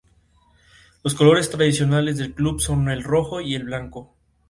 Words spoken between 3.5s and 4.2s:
el blanco.